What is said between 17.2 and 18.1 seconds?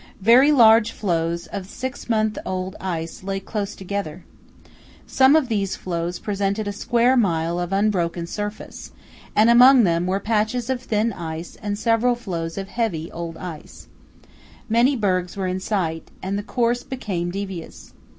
devious.